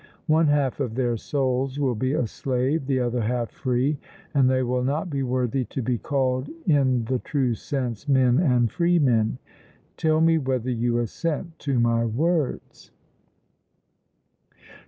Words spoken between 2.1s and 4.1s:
a slave, the other half free;